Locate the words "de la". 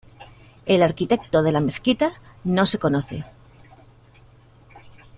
1.43-1.59